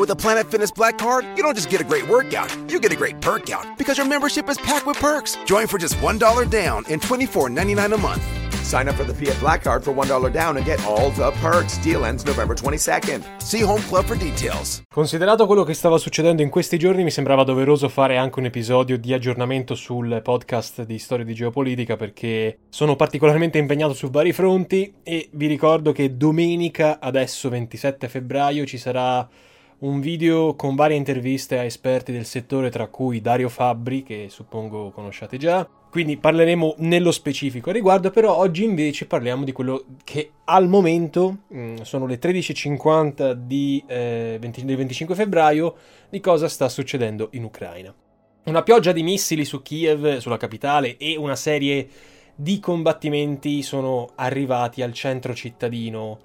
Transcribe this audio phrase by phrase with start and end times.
[0.00, 2.90] With a Planet Fitness Black Card, you don't just get a great workout, you get
[2.90, 5.36] a great perk out because your membership is packed with perks.
[5.44, 8.22] Join for just $1 down and $24.99 a month.
[8.64, 11.76] Sign up for the Fiat Black Card for $1 down and get all the perks.
[11.82, 13.42] Deal ends November 22nd.
[13.42, 14.80] See Home Club for details.
[14.88, 18.96] Considerato quello che stava succedendo in questi giorni, mi sembrava doveroso fare anche un episodio
[18.96, 24.94] di aggiornamento sul podcast di storia di geopolitica perché sono particolarmente impegnato su vari fronti
[25.02, 29.28] e vi ricordo che domenica, adesso 27 febbraio, ci sarà
[29.80, 34.90] un video con varie interviste a esperti del settore, tra cui Dario Fabbri, che suppongo
[34.90, 35.68] conosciate già.
[35.90, 41.38] Quindi parleremo nello specifico a riguardo, però oggi invece parliamo di quello che al momento
[41.48, 45.74] mh, mm, sono le 13.50 di, eh, 20, del 25 febbraio,
[46.08, 47.92] di cosa sta succedendo in Ucraina.
[48.44, 51.88] Una pioggia di missili su Kiev, sulla capitale, e una serie
[52.34, 56.20] di combattimenti sono arrivati al centro cittadino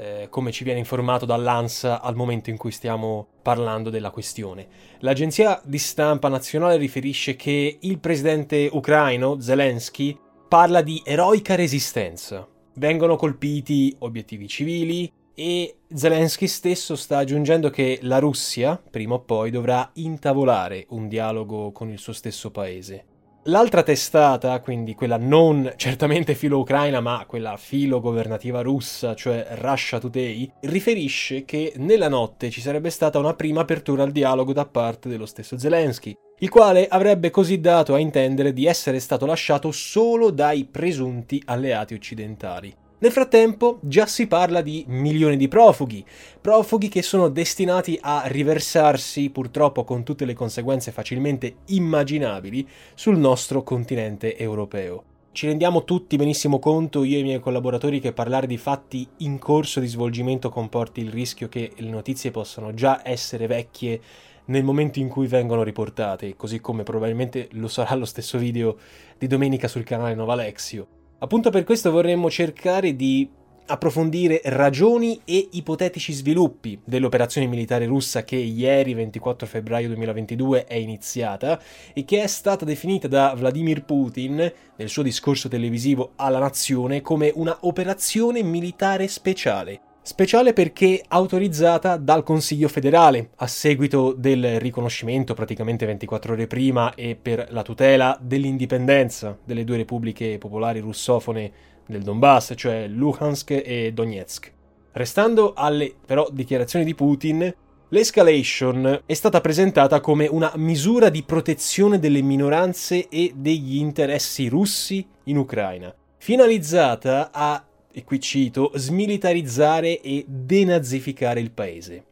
[0.00, 4.66] eh, come ci viene informato dall'ANSA al momento in cui stiamo parlando della questione.
[5.00, 12.48] L'agenzia di stampa nazionale riferisce che il presidente ucraino Zelensky parla di eroica resistenza.
[12.74, 19.50] Vengono colpiti obiettivi civili e Zelensky stesso sta aggiungendo che la Russia, prima o poi,
[19.50, 23.04] dovrà intavolare un dialogo con il suo stesso paese.
[23.44, 31.46] L'altra testata, quindi quella non certamente filo-ucraina, ma quella filo-governativa russa, cioè Russia Today, riferisce
[31.46, 35.58] che nella notte ci sarebbe stata una prima apertura al dialogo da parte dello stesso
[35.58, 41.42] Zelensky, il quale avrebbe così dato a intendere di essere stato lasciato solo dai presunti
[41.46, 42.76] alleati occidentali.
[43.02, 46.04] Nel frattempo già si parla di milioni di profughi,
[46.38, 53.62] profughi che sono destinati a riversarsi, purtroppo con tutte le conseguenze facilmente immaginabili, sul nostro
[53.62, 55.04] continente europeo.
[55.32, 59.38] Ci rendiamo tutti benissimo conto, io e i miei collaboratori, che parlare di fatti in
[59.38, 63.98] corso di svolgimento comporti il rischio che le notizie possano già essere vecchie
[64.46, 68.76] nel momento in cui vengono riportate, così come probabilmente lo sarà lo stesso video
[69.16, 70.99] di domenica sul canale Nova Alexio.
[71.22, 73.28] Appunto per questo vorremmo cercare di
[73.66, 81.60] approfondire ragioni e ipotetici sviluppi dell'operazione militare russa che ieri 24 febbraio 2022 è iniziata
[81.92, 87.30] e che è stata definita da Vladimir Putin nel suo discorso televisivo alla nazione come
[87.34, 95.84] una operazione militare speciale Speciale perché autorizzata dal Consiglio federale a seguito del riconoscimento praticamente
[95.84, 101.52] 24 ore prima e per la tutela dell'indipendenza delle due repubbliche popolari russofone
[101.86, 104.52] del Donbass, cioè Luhansk e Donetsk.
[104.92, 107.54] Restando alle però dichiarazioni di Putin,
[107.90, 115.06] l'escalation è stata presentata come una misura di protezione delle minoranze e degli interessi russi
[115.24, 122.04] in Ucraina, finalizzata a e qui cito, smilitarizzare e denazificare il paese.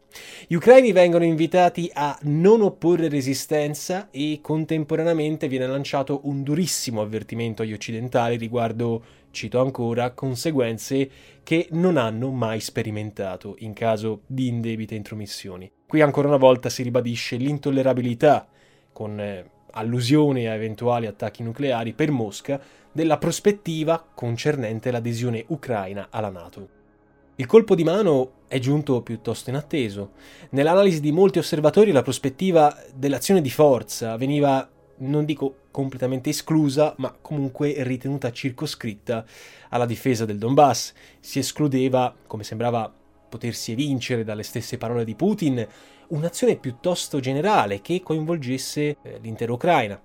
[0.46, 7.62] Gli ucraini vengono invitati a non opporre resistenza e contemporaneamente viene lanciato un durissimo avvertimento
[7.62, 11.10] agli occidentali riguardo, cito ancora, conseguenze
[11.42, 15.70] che non hanno mai sperimentato in caso di indebite intromissioni.
[15.86, 18.48] Qui ancora una volta si ribadisce l'intollerabilità,
[18.92, 26.30] con eh, allusione a eventuali attacchi nucleari per Mosca, della prospettiva concernente l'adesione ucraina alla
[26.30, 26.76] Nato.
[27.36, 30.10] Il colpo di mano è giunto piuttosto inatteso.
[30.50, 37.14] Nell'analisi di molti osservatori la prospettiva dell'azione di forza veniva, non dico completamente esclusa, ma
[37.20, 39.24] comunque ritenuta circoscritta
[39.68, 40.92] alla difesa del Donbass.
[41.20, 42.92] Si escludeva, come sembrava
[43.28, 45.66] potersi evincere dalle stesse parole di Putin,
[46.08, 50.00] un'azione piuttosto generale che coinvolgesse eh, l'intera Ucraina.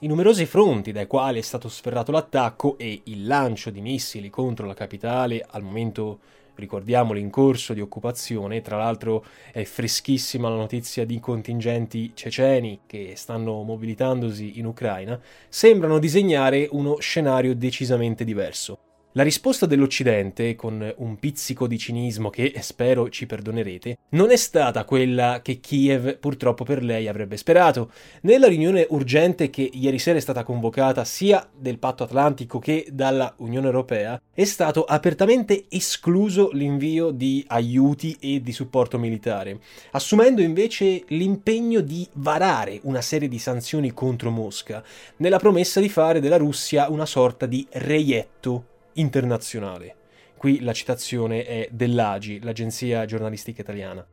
[0.00, 4.66] I numerosi fronti dai quali è stato sferrato l'attacco e il lancio di missili contro
[4.66, 6.20] la capitale, al momento
[6.54, 13.14] ricordiamolo in corso di occupazione, tra l'altro è freschissima la notizia di contingenti ceceni che
[13.16, 18.87] stanno mobilitandosi in Ucraina, sembrano disegnare uno scenario decisamente diverso.
[19.18, 24.84] La risposta dell'Occidente, con un pizzico di cinismo che spero ci perdonerete, non è stata
[24.84, 27.90] quella che Kiev purtroppo per lei avrebbe sperato.
[28.20, 33.34] Nella riunione urgente che ieri sera è stata convocata sia del Patto Atlantico che dalla
[33.38, 39.58] Unione Europea, è stato apertamente escluso l'invio di aiuti e di supporto militare,
[39.90, 44.80] assumendo invece l'impegno di varare una serie di sanzioni contro Mosca,
[45.16, 49.94] nella promessa di fare della Russia una sorta di reietto internazionale.
[50.36, 54.06] Qui la citazione è dell'AGI, l'agenzia giornalistica italiana.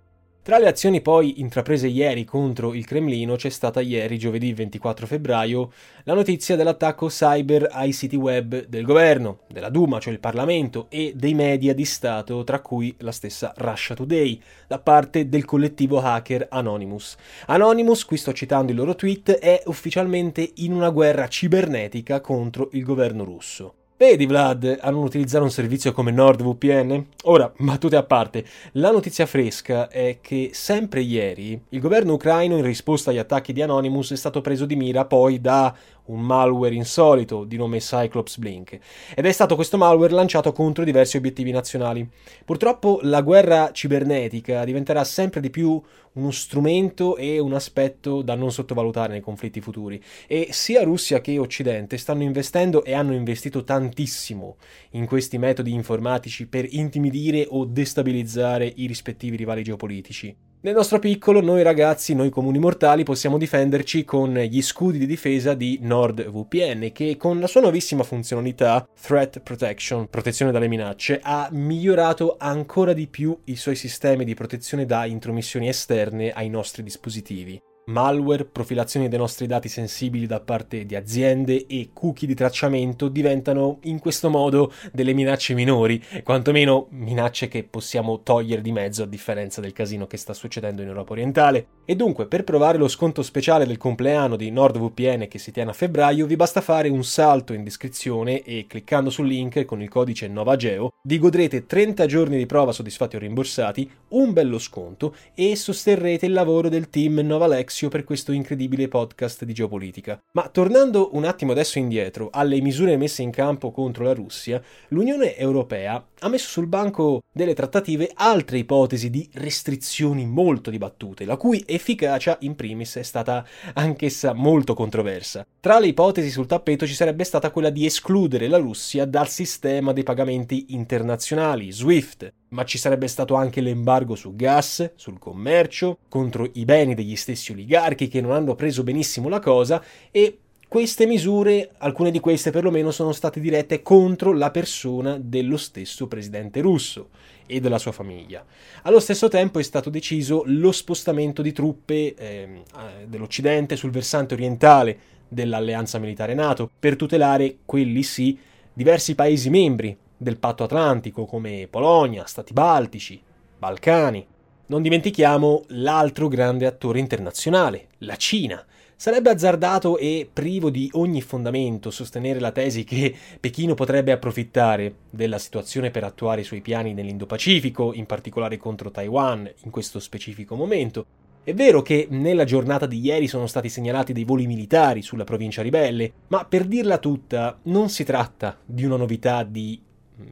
[0.45, 5.71] Tra le azioni poi intraprese ieri contro il Cremlino c'è stata ieri, giovedì 24 febbraio,
[6.03, 11.13] la notizia dell'attacco cyber ai siti web del governo, della Duma, cioè il Parlamento, e
[11.15, 16.45] dei media di Stato, tra cui la stessa Russia Today, da parte del collettivo hacker
[16.51, 17.17] Anonymous.
[17.47, 22.83] Anonymous, qui sto citando il loro tweet, è ufficialmente in una guerra cibernetica contro il
[22.83, 23.84] governo russo.
[23.97, 27.05] Vedi Vlad, a non utilizzare un servizio come NordVPN?
[27.23, 28.43] Ora, battute a parte,
[28.73, 33.61] la notizia fresca è che sempre ieri il governo ucraino in risposta agli attacchi di
[33.61, 35.73] Anonymous è stato preso di mira poi da
[36.05, 38.79] un malware insolito di nome Cyclops Blink,
[39.15, 42.07] ed è stato questo malware lanciato contro diversi obiettivi nazionali.
[42.43, 45.81] Purtroppo la guerra cibernetica diventerà sempre di più
[46.13, 51.37] uno strumento e un aspetto da non sottovalutare nei conflitti futuri e sia Russia che
[51.37, 54.57] Occidente stanno investendo e hanno investito tantissimo
[54.91, 60.35] in questi metodi informatici per intimidire o destabilizzare i rispettivi rivali geopolitici.
[60.65, 65.53] Nel nostro piccolo, noi ragazzi, noi comuni mortali, possiamo difenderci con gli scudi di difesa
[65.53, 72.37] di NordVPN, che con la sua nuovissima funzionalità Threat Protection, protezione dalle minacce, ha migliorato
[72.39, 78.45] ancora di più i suoi sistemi di protezione da intromissioni esterne ai nostri dispositivi malware,
[78.45, 83.99] profilazioni dei nostri dati sensibili da parte di aziende e cookie di tracciamento diventano in
[83.99, 89.73] questo modo delle minacce minori, quantomeno minacce che possiamo togliere di mezzo a differenza del
[89.73, 91.67] casino che sta succedendo in Europa orientale.
[91.85, 95.73] E dunque, per provare lo sconto speciale del compleanno di NordVPN che si tiene a
[95.73, 100.27] febbraio, vi basta fare un salto in descrizione e cliccando sul link con il codice
[100.27, 106.25] NOVAGEO vi godrete 30 giorni di prova soddisfatti o rimborsati, un bello sconto e sosterrete
[106.25, 110.17] il lavoro del team Novalex Alessio per questo incredibile podcast di geopolitica.
[110.31, 115.35] Ma tornando un attimo adesso indietro alle misure messe in campo contro la Russia, l'Unione
[115.35, 121.61] Europea ha messo sul banco delle trattative altre ipotesi di restrizioni molto dibattute, la cui
[121.65, 125.45] efficacia in primis è stata anch'essa molto controversa.
[125.59, 129.91] Tra le ipotesi sul tappeto ci sarebbe stata quella di escludere la Russia dal sistema
[129.91, 136.49] dei pagamenti internazionali, SWIFT, ma ci sarebbe stato anche l'embargo su gas, sul commercio, contro
[136.53, 141.71] i beni degli stessi oligarchi che non hanno preso benissimo la cosa e queste misure,
[141.77, 147.09] alcune di queste perlomeno, sono state dirette contro la persona dello stesso presidente russo
[147.45, 148.43] e della sua famiglia.
[148.81, 152.63] Allo stesso tempo è stato deciso lo spostamento di truppe eh,
[153.07, 154.97] dell'Occidente sul versante orientale
[155.27, 158.37] dell'alleanza militare NATO per tutelare quelli sì
[158.73, 163.21] diversi paesi membri del patto atlantico come Polonia, Stati Baltici,
[163.57, 164.25] Balcani.
[164.67, 168.65] Non dimentichiamo l'altro grande attore internazionale, la Cina.
[168.97, 175.37] Sarebbe azzardato e privo di ogni fondamento sostenere la tesi che Pechino potrebbe approfittare della
[175.37, 181.05] situazione per attuare i suoi piani nell'Indo-Pacifico, in particolare contro Taiwan in questo specifico momento.
[181.43, 185.61] È vero che nella giornata di ieri sono stati segnalati dei voli militari sulla provincia
[185.61, 189.79] ribelle, ma per dirla tutta non si tratta di una novità di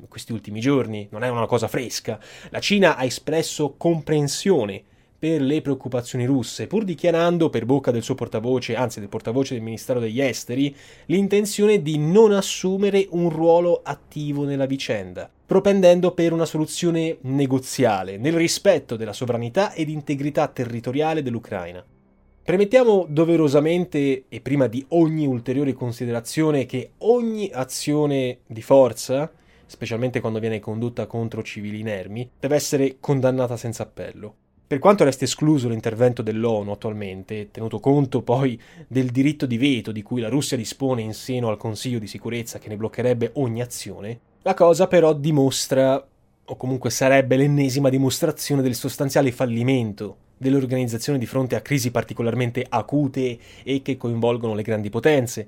[0.08, 2.20] questi ultimi giorni, non è una cosa fresca.
[2.50, 4.84] La Cina ha espresso comprensione
[5.24, 9.64] per le preoccupazioni russe, pur dichiarando per bocca del suo portavoce, anzi del portavoce del
[9.64, 10.76] Ministero degli Esteri,
[11.06, 18.34] l'intenzione di non assumere un ruolo attivo nella vicenda, propendendo per una soluzione negoziale, nel
[18.34, 21.82] rispetto della sovranità ed integrità territoriale dell'Ucraina.
[22.44, 29.32] Premettiamo doverosamente e prima di ogni ulteriore considerazione che ogni azione di forza
[29.74, 34.36] specialmente quando viene condotta contro civili inermi, deve essere condannata senza appello.
[34.68, 40.04] Per quanto resti escluso l'intervento dell'ONU attualmente, tenuto conto poi del diritto di veto di
[40.04, 44.20] cui la Russia dispone in seno al Consiglio di sicurezza che ne bloccherebbe ogni azione,
[44.44, 46.08] la cosa però dimostra,
[46.46, 53.40] o comunque sarebbe l'ennesima dimostrazione del sostanziale fallimento dell'organizzazione di fronte a crisi particolarmente acute
[53.64, 55.48] e che coinvolgono le grandi potenze.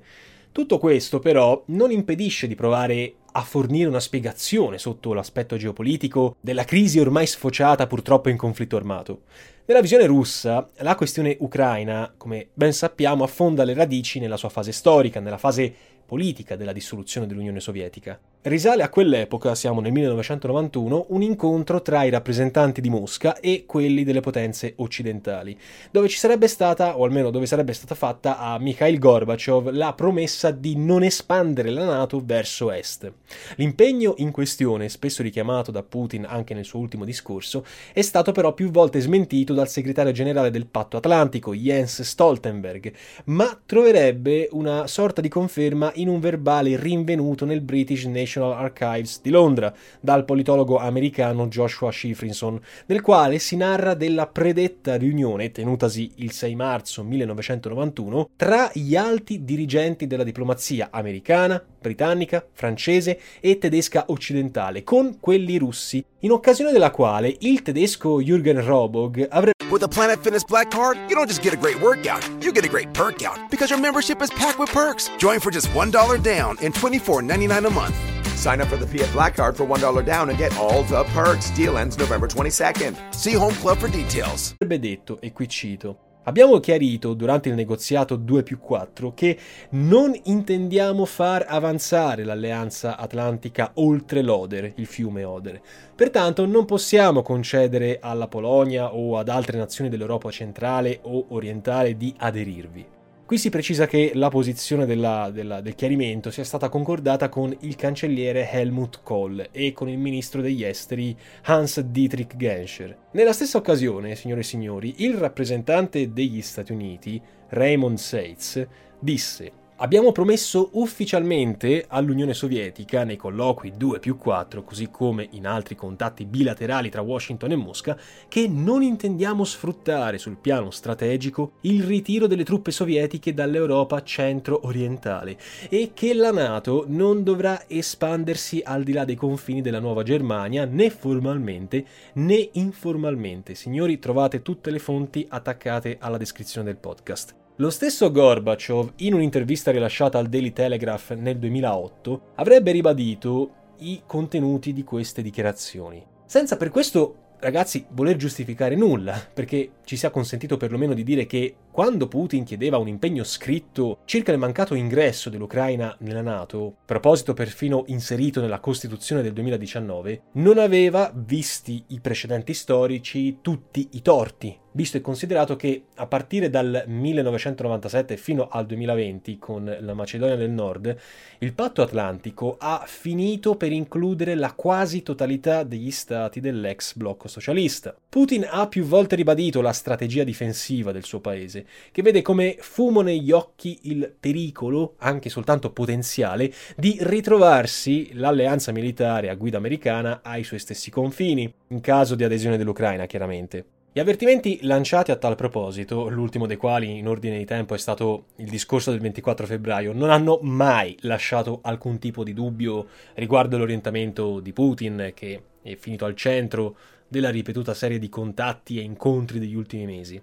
[0.56, 6.64] Tutto questo però non impedisce di provare a fornire una spiegazione sotto l'aspetto geopolitico della
[6.64, 9.24] crisi ormai sfociata purtroppo in conflitto armato.
[9.66, 14.72] Nella visione russa, la questione ucraina, come ben sappiamo, affonda le radici nella sua fase
[14.72, 15.70] storica, nella fase
[16.06, 18.18] politica della dissoluzione dell'Unione Sovietica.
[18.46, 24.04] Risale a quell'epoca, siamo nel 1991, un incontro tra i rappresentanti di Mosca e quelli
[24.04, 25.58] delle potenze occidentali,
[25.90, 30.52] dove ci sarebbe stata, o almeno dove sarebbe stata fatta a Mikhail Gorbachev la promessa
[30.52, 33.12] di non espandere la NATO verso est.
[33.56, 38.54] L'impegno in questione, spesso richiamato da Putin anche nel suo ultimo discorso, è stato però
[38.54, 42.92] più volte smentito dal segretario generale del Patto Atlantico, Jens Stoltenberg,
[43.24, 49.20] ma troverebbe una sorta di conferma in un verbale rinvenuto nel British National National Archives
[49.22, 56.12] di Londra dal politologo americano Joshua Shifrinson, nel quale si narra della predetta riunione tenutasi
[56.16, 64.04] il 6 marzo 1991 tra gli alti dirigenti della diplomazia americana, britannica, francese e tedesca
[64.08, 69.88] occidentale con quelli russi, in occasione della quale il tedesco Jürgen Robog avrebbe With a
[69.88, 72.92] Planet Fitness Black Card, you don't just get a great workout, you get a great
[72.94, 75.10] perk out because your membership is packed with perks.
[75.18, 78.25] Join for just $1 down and $24.99 a month.
[78.34, 81.50] Sign up for the Fiat Black Card for $1 down and get all the perks.
[81.50, 82.96] Deal ends November 22nd.
[83.14, 84.54] See Home Club for details.
[84.58, 89.38] detto, e qui cito, Abbiamo chiarito durante il negoziato 2 più 4 che
[89.70, 95.60] non intendiamo far avanzare l'alleanza atlantica oltre l'Oder, il fiume Oder.
[95.94, 102.12] Pertanto non possiamo concedere alla Polonia o ad altre nazioni dell'Europa centrale o orientale di
[102.16, 102.95] aderirvi.
[103.26, 107.74] Qui si precisa che la posizione della, della, del chiarimento sia stata concordata con il
[107.74, 111.16] cancelliere Helmut Kohl e con il ministro degli esteri
[111.46, 112.96] Hans Dietrich Genscher.
[113.10, 118.64] Nella stessa occasione, signore e signori, il rappresentante degli Stati Uniti, Raymond Seitz,
[119.00, 125.74] disse Abbiamo promesso ufficialmente all'Unione Sovietica, nei colloqui 2 più 4, così come in altri
[125.74, 132.26] contatti bilaterali tra Washington e Mosca, che non intendiamo sfruttare sul piano strategico il ritiro
[132.26, 135.36] delle truppe sovietiche dall'Europa centro-orientale
[135.68, 140.64] e che la Nato non dovrà espandersi al di là dei confini della Nuova Germania
[140.64, 143.54] né formalmente né informalmente.
[143.54, 147.44] Signori, trovate tutte le fonti attaccate alla descrizione del podcast.
[147.58, 154.74] Lo stesso Gorbachev, in un'intervista rilasciata al Daily Telegraph nel 2008, avrebbe ribadito i contenuti
[154.74, 156.04] di queste dichiarazioni.
[156.26, 161.54] Senza per questo ragazzi, voler giustificare nulla, perché ci sia consentito perlomeno di dire che
[161.76, 167.84] quando Putin chiedeva un impegno scritto circa il mancato ingresso dell'Ucraina nella Nato, proposito perfino
[167.88, 174.98] inserito nella Costituzione del 2019, non aveva, visti i precedenti storici, tutti i torti, visto
[174.98, 180.96] e considerato che a partire dal 1997 fino al 2020, con la Macedonia del Nord,
[181.38, 187.96] il patto atlantico ha finito per includere la quasi totalità degli stati dell'ex blocco socialista.
[188.08, 193.00] Putin ha più volte ribadito la strategia difensiva del suo paese, che vede come fumo
[193.00, 200.44] negli occhi il pericolo, anche soltanto potenziale, di ritrovarsi l'alleanza militare a guida americana ai
[200.44, 203.64] suoi stessi confini, in caso di adesione dell'Ucraina, chiaramente.
[203.96, 208.26] Gli avvertimenti lanciati a tal proposito, l'ultimo dei quali in ordine di tempo è stato
[208.36, 214.40] il discorso del 24 febbraio, non hanno mai lasciato alcun tipo di dubbio riguardo l'orientamento
[214.40, 216.76] di Putin, che è finito al centro
[217.08, 220.20] della ripetuta serie di contatti e incontri degli ultimi mesi.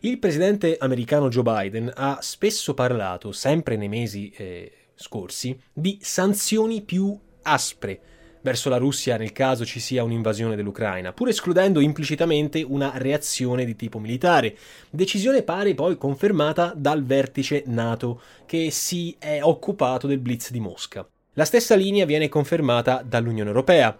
[0.00, 6.82] Il presidente americano Joe Biden ha spesso parlato, sempre nei mesi eh, scorsi, di sanzioni
[6.82, 8.00] più aspre
[8.44, 13.74] verso la Russia nel caso ci sia un'invasione dell'Ucraina, pur escludendo implicitamente una reazione di
[13.74, 14.54] tipo militare.
[14.90, 21.08] Decisione pare poi confermata dal vertice NATO che si è occupato del blitz di Mosca.
[21.32, 23.98] La stessa linea viene confermata dall'Unione Europea.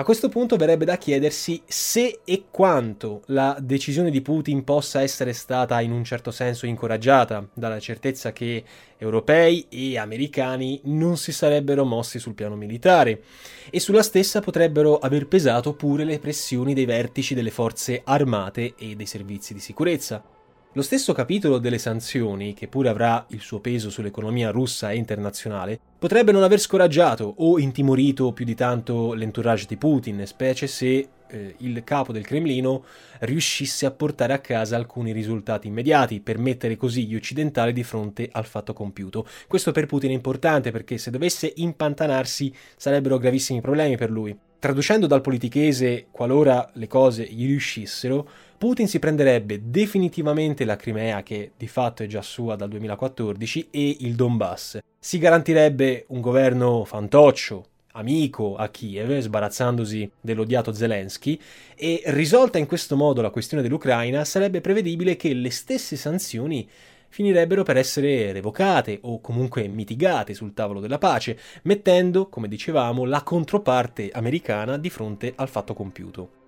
[0.00, 5.34] A questo punto verrebbe da chiedersi se e quanto la decisione di Putin possa essere
[5.34, 8.64] stata in un certo senso incoraggiata dalla certezza che
[8.96, 13.24] europei e americani non si sarebbero mossi sul piano militare
[13.68, 18.96] e sulla stessa potrebbero aver pesato pure le pressioni dei vertici delle forze armate e
[18.96, 20.39] dei servizi di sicurezza.
[20.74, 25.80] Lo stesso capitolo delle sanzioni, che pure avrà il suo peso sull'economia russa e internazionale,
[25.98, 31.54] potrebbe non aver scoraggiato o intimorito più di tanto l'entourage di Putin, specie se eh,
[31.58, 32.84] il capo del Cremlino
[33.20, 38.28] riuscisse a portare a casa alcuni risultati immediati, per mettere così gli occidentali di fronte
[38.30, 39.26] al fatto compiuto.
[39.48, 44.38] Questo per Putin è importante perché se dovesse impantanarsi sarebbero gravissimi problemi per lui.
[44.60, 51.52] Traducendo dal politichese, qualora le cose gli riuscissero, Putin si prenderebbe definitivamente la Crimea, che
[51.56, 54.80] di fatto è già sua dal 2014, e il Donbass.
[54.98, 61.40] Si garantirebbe un governo fantoccio, amico a Kiev, sbarazzandosi dell'odiato Zelensky,
[61.74, 66.68] e risolta in questo modo la questione dell'Ucraina, sarebbe prevedibile che le stesse sanzioni
[67.10, 73.22] finirebbero per essere revocate o comunque mitigate sul tavolo della pace, mettendo, come dicevamo, la
[73.22, 76.38] controparte americana di fronte al fatto compiuto.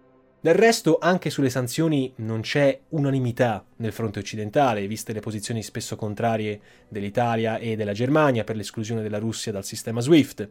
[0.42, 5.95] Del resto, anche sulle sanzioni non c'è unanimità nel fronte occidentale, viste le posizioni spesso
[5.95, 10.50] contrarie dell'Italia e della Germania per l'esclusione della Russia dal sistema SWIFT.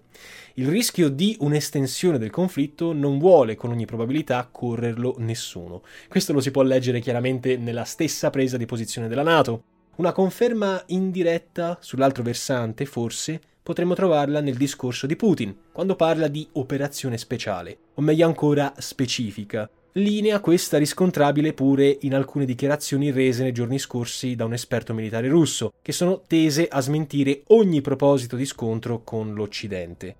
[0.54, 5.84] Il rischio di un'estensione del conflitto non vuole con ogni probabilità correrlo nessuno.
[6.08, 9.71] Questo lo si può leggere chiaramente nella stessa presa di posizione della Nato.
[9.98, 16.48] Una conferma indiretta sull'altro versante, forse, potremmo trovarla nel discorso di Putin, quando parla di
[16.54, 23.52] operazione speciale, o meglio ancora specifica, Linea questa riscontrabile pure in alcune dichiarazioni rese nei
[23.52, 28.46] giorni scorsi da un esperto militare russo, che sono tese a smentire ogni proposito di
[28.46, 30.16] scontro con l'Occidente.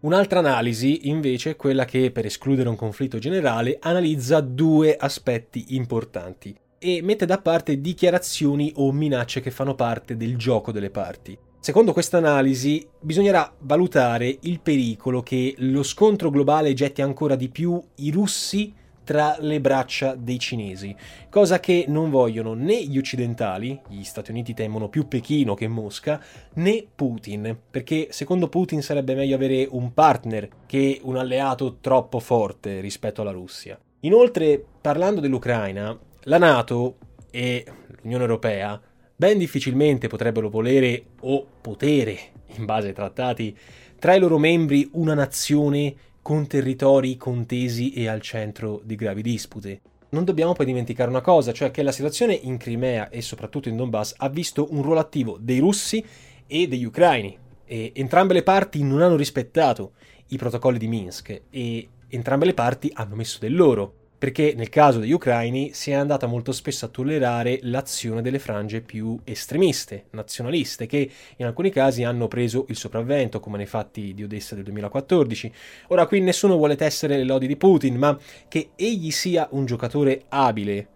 [0.00, 6.56] Un'altra analisi, invece, è quella che, per escludere un conflitto generale, analizza due aspetti importanti
[6.84, 11.36] e mette da parte dichiarazioni o minacce che fanno parte del gioco delle parti.
[11.58, 17.82] Secondo questa analisi bisognerà valutare il pericolo che lo scontro globale getti ancora di più
[17.96, 20.94] i russi tra le braccia dei cinesi,
[21.30, 26.22] cosa che non vogliono né gli occidentali, gli Stati Uniti temono più Pechino che Mosca,
[26.54, 32.80] né Putin, perché secondo Putin sarebbe meglio avere un partner che un alleato troppo forte
[32.80, 33.78] rispetto alla Russia.
[34.00, 36.96] Inoltre, parlando dell'Ucraina, la Nato
[37.30, 37.64] e
[38.02, 38.80] l'Unione Europea
[39.16, 42.18] ben difficilmente potrebbero volere o potere,
[42.56, 43.56] in base ai trattati,
[43.98, 49.80] tra i loro membri una nazione con territori contesi e al centro di gravi dispute.
[50.10, 53.76] Non dobbiamo poi dimenticare una cosa, cioè che la situazione in Crimea e soprattutto in
[53.76, 56.04] Donbass ha visto un ruolo attivo dei russi
[56.46, 59.92] e degli ucraini e entrambe le parti non hanno rispettato
[60.28, 65.00] i protocolli di Minsk e entrambe le parti hanno messo del loro perché nel caso
[65.00, 70.86] degli ucraini si è andata molto spesso a tollerare l'azione delle frange più estremiste, nazionaliste,
[70.86, 75.52] che in alcuni casi hanno preso il sopravvento, come nei fatti di Odessa del 2014.
[75.88, 80.22] Ora qui nessuno vuole tessere le lodi di Putin, ma che egli sia un giocatore
[80.30, 80.88] abile,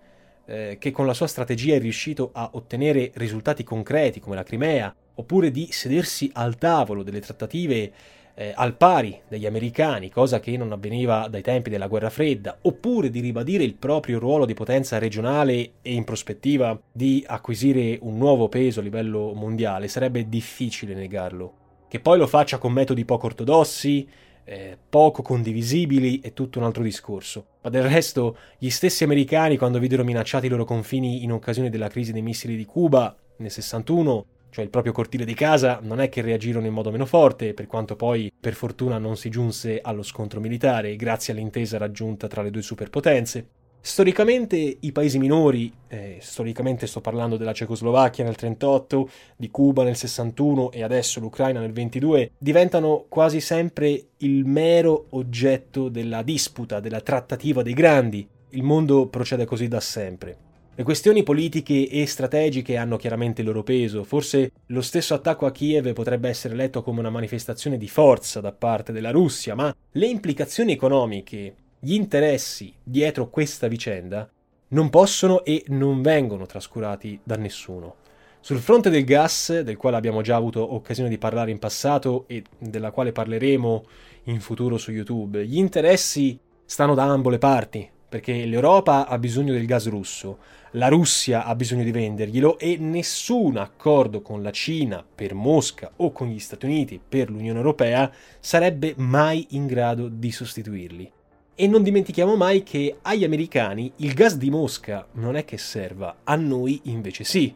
[0.46, 4.94] eh, che con la sua strategia è riuscito a ottenere risultati concreti come la Crimea,
[5.16, 7.92] oppure di sedersi al tavolo delle trattative
[8.40, 13.10] eh, al pari degli americani, cosa che non avveniva dai tempi della guerra fredda, oppure
[13.10, 18.48] di ribadire il proprio ruolo di potenza regionale e in prospettiva di acquisire un nuovo
[18.48, 21.54] peso a livello mondiale, sarebbe difficile negarlo.
[21.88, 24.08] Che poi lo faccia con metodi poco ortodossi,
[24.44, 27.44] eh, poco condivisibili è tutto un altro discorso.
[27.62, 31.88] Ma del resto, gli stessi americani, quando videro minacciati i loro confini in occasione della
[31.88, 36.08] crisi dei missili di Cuba nel 61, cioè il proprio cortile di casa, non è
[36.08, 40.02] che reagirono in modo meno forte, per quanto poi per fortuna non si giunse allo
[40.02, 43.46] scontro militare grazie all'intesa raggiunta tra le due superpotenze.
[43.80, 49.96] Storicamente i paesi minori, eh, storicamente sto parlando della Cecoslovacchia nel 38, di Cuba nel
[49.96, 57.00] 61 e adesso l'Ucraina nel 22, diventano quasi sempre il mero oggetto della disputa, della
[57.00, 58.28] trattativa dei grandi.
[58.50, 60.47] Il mondo procede così da sempre.
[60.78, 65.50] Le questioni politiche e strategiche hanno chiaramente il loro peso, forse lo stesso attacco a
[65.50, 70.06] Kiev potrebbe essere letto come una manifestazione di forza da parte della Russia, ma le
[70.06, 74.30] implicazioni economiche, gli interessi dietro questa vicenda
[74.68, 77.96] non possono e non vengono trascurati da nessuno.
[78.38, 82.44] Sul fronte del gas, del quale abbiamo già avuto occasione di parlare in passato e
[82.56, 83.84] della quale parleremo
[84.26, 89.52] in futuro su YouTube, gli interessi stanno da ambo le parti, perché l'Europa ha bisogno
[89.52, 90.38] del gas russo,
[90.72, 96.12] la Russia ha bisogno di venderglielo e nessun accordo con la Cina per Mosca o
[96.12, 101.12] con gli Stati Uniti per l'Unione Europea sarebbe mai in grado di sostituirli.
[101.54, 106.18] E non dimentichiamo mai che agli americani il gas di Mosca non è che serva,
[106.24, 107.54] a noi invece sì.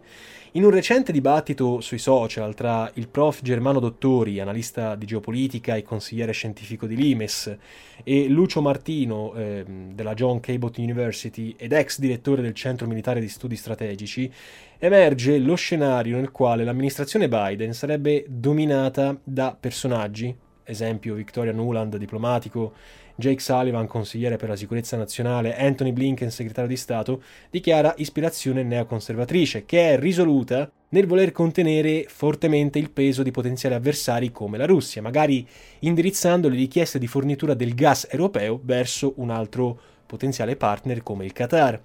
[0.55, 5.83] In un recente dibattito sui social tra il prof Germano Dottori, analista di geopolitica e
[5.83, 7.57] consigliere scientifico di Limes,
[8.05, 13.29] e Lucio Martino eh, della John Cabot University ed ex direttore del Centro Militare di
[13.29, 14.31] Studi Strategici,
[14.79, 22.75] emerge lo scenario nel quale l'amministrazione Biden sarebbe dominata da personaggi, esempio Victoria Nuland, diplomatico,
[23.23, 29.65] Jake Sullivan, consigliere per la sicurezza nazionale, Anthony Blinken, segretario di Stato, dichiara ispirazione neoconservatrice,
[29.65, 35.01] che è risoluta nel voler contenere fortemente il peso di potenziali avversari come la Russia,
[35.01, 35.47] magari
[35.79, 41.33] indirizzando le richieste di fornitura del gas europeo verso un altro potenziale partner come il
[41.33, 41.81] Qatar.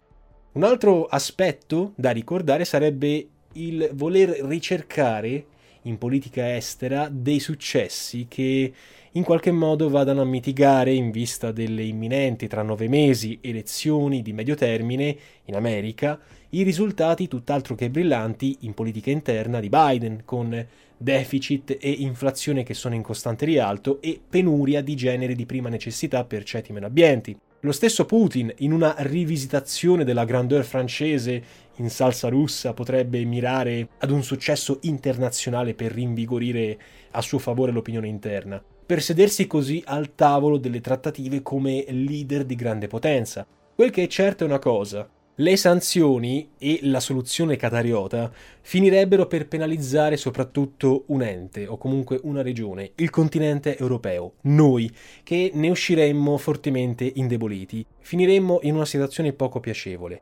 [0.54, 5.46] Un altro aspetto da ricordare sarebbe il voler ricercare
[5.84, 8.74] in politica estera dei successi che
[9.18, 14.32] in qualche modo vadano a mitigare, in vista delle imminenti tra nove mesi elezioni di
[14.32, 20.66] medio termine in America, i risultati tutt'altro che brillanti in politica interna di Biden, con
[20.96, 26.24] deficit e inflazione che sono in costante rialto e penuria di generi di prima necessità
[26.24, 27.36] per ceti meno abbienti.
[27.62, 31.44] Lo stesso Putin, in una rivisitazione della grandeur francese
[31.78, 36.78] in salsa russa, potrebbe mirare ad un successo internazionale per rinvigorire
[37.12, 42.56] a suo favore l'opinione interna, per sedersi così al tavolo delle trattative come leader di
[42.56, 43.46] grande potenza.
[43.76, 49.50] Quel che è certo è una cosa, le sanzioni e la soluzione catariota finirebbero per
[49.50, 54.90] penalizzare soprattutto un ente o comunque una regione, il continente europeo, noi,
[55.22, 60.22] che ne usciremmo fortemente indeboliti, finiremmo in una situazione poco piacevole.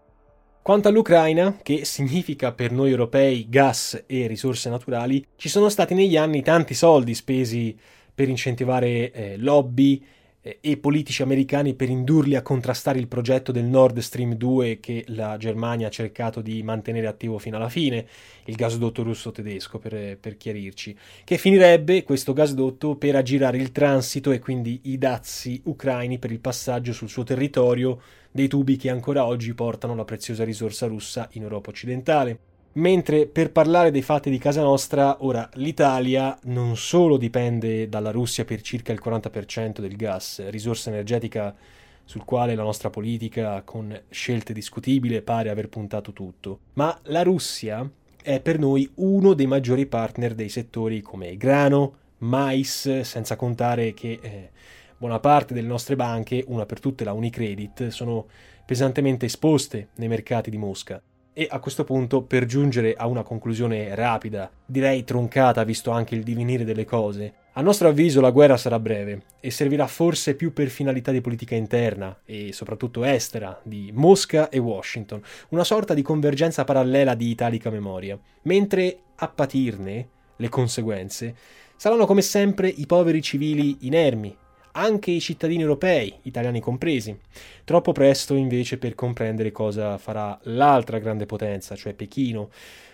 [0.64, 6.18] Quanto all'Ucraina, che significa per noi europei gas e risorse naturali, ci sono stati negli
[6.18, 7.78] anni tanti soldi spesi
[8.16, 10.02] per incentivare eh, lobby,
[10.46, 15.04] eh, e politici americani per indurli a contrastare il progetto del Nord Stream 2 che
[15.08, 18.06] la Germania ha cercato di mantenere attivo fino alla fine,
[18.46, 24.38] il gasdotto russo-tedesco per, per chiarirci, che finirebbe questo gasdotto per aggirare il transito e
[24.38, 28.00] quindi i dazi ucraini per il passaggio sul suo territorio
[28.30, 32.55] dei tubi che ancora oggi portano la preziosa risorsa russa in Europa occidentale.
[32.78, 38.44] Mentre per parlare dei fatti di casa nostra, ora l'Italia non solo dipende dalla Russia
[38.44, 41.56] per circa il 40% del gas, risorsa energetica
[42.04, 47.90] sul quale la nostra politica, con scelte discutibili, pare aver puntato tutto, ma la Russia
[48.22, 54.20] è per noi uno dei maggiori partner dei settori come grano, mais, senza contare che
[54.22, 54.50] eh,
[54.98, 58.26] buona parte delle nostre banche, una per tutte la Unicredit, sono
[58.66, 61.02] pesantemente esposte nei mercati di Mosca.
[61.38, 66.24] E a questo punto, per giungere a una conclusione rapida, direi troncata visto anche il
[66.24, 70.70] divenire delle cose, a nostro avviso la guerra sarà breve e servirà forse più per
[70.70, 76.64] finalità di politica interna e soprattutto estera di Mosca e Washington, una sorta di convergenza
[76.64, 81.36] parallela di italica memoria, mentre a patirne le conseguenze
[81.76, 84.38] saranno come sempre i poveri civili inermi
[84.76, 87.18] anche i cittadini europei, italiani compresi.
[87.64, 92.50] Troppo presto invece per comprendere cosa farà l'altra grande potenza, cioè Pechino.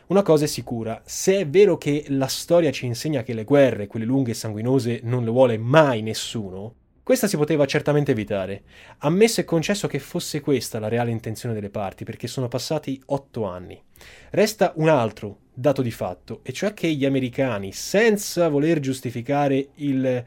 [0.07, 3.87] Una cosa è sicura, se è vero che la storia ci insegna che le guerre,
[3.87, 8.63] quelle lunghe e sanguinose, non le vuole mai nessuno, questa si poteva certamente evitare,
[8.99, 13.45] ammesso e concesso che fosse questa la reale intenzione delle parti, perché sono passati otto
[13.45, 13.81] anni.
[14.29, 20.23] Resta un altro dato di fatto, e cioè che gli americani, senza voler giustificare il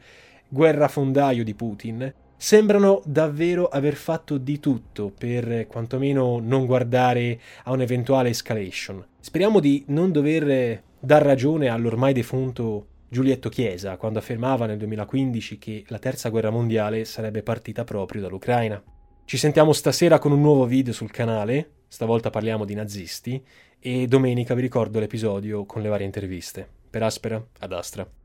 [0.55, 8.29] guerrafondaio di Putin, sembrano davvero aver fatto di tutto per quantomeno non guardare a un'eventuale
[8.29, 9.05] escalation.
[9.19, 15.83] Speriamo di non dover dar ragione all'ormai defunto Giulietto Chiesa quando affermava nel 2015 che
[15.87, 18.81] la terza guerra mondiale sarebbe partita proprio dall'Ucraina.
[19.25, 23.43] Ci sentiamo stasera con un nuovo video sul canale, stavolta parliamo di nazisti,
[23.77, 26.65] e domenica vi ricordo l'episodio con le varie interviste.
[26.89, 28.24] Per Aspera, ad Astra.